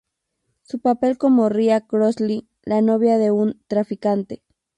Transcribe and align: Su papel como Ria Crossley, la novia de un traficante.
Su 0.63 0.79
papel 0.79 1.19
como 1.19 1.47
Ria 1.49 1.81
Crossley, 1.81 2.47
la 2.63 2.81
novia 2.81 3.19
de 3.19 3.29
un 3.29 3.61
traficante. 3.67 4.41